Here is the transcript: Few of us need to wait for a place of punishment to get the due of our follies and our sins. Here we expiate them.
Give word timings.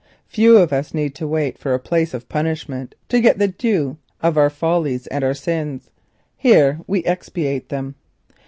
Few 0.25 0.57
of 0.57 0.73
us 0.73 0.95
need 0.95 1.13
to 1.13 1.27
wait 1.27 1.59
for 1.59 1.75
a 1.75 1.79
place 1.79 2.15
of 2.15 2.27
punishment 2.27 2.95
to 3.09 3.21
get 3.21 3.37
the 3.37 3.47
due 3.47 3.97
of 4.19 4.35
our 4.35 4.49
follies 4.49 5.05
and 5.05 5.23
our 5.23 5.35
sins. 5.35 5.91
Here 6.35 6.79
we 6.87 7.03
expiate 7.05 7.69
them. 7.69 7.93